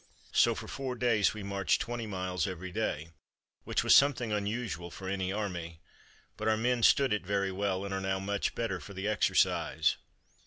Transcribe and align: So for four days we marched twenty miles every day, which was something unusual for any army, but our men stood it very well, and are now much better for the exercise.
So 0.31 0.55
for 0.55 0.67
four 0.67 0.95
days 0.95 1.35
we 1.35 1.43
marched 1.43 1.79
twenty 1.79 2.07
miles 2.07 2.47
every 2.47 2.71
day, 2.71 3.09
which 3.65 3.83
was 3.83 3.95
something 3.95 4.31
unusual 4.31 4.89
for 4.89 5.07
any 5.07 5.31
army, 5.31 5.79
but 6.37 6.47
our 6.47 6.57
men 6.57 6.81
stood 6.81 7.13
it 7.13 7.23
very 7.23 7.51
well, 7.51 7.85
and 7.85 7.93
are 7.93 8.01
now 8.01 8.17
much 8.17 8.55
better 8.55 8.79
for 8.79 8.95
the 8.95 9.07
exercise. 9.07 9.97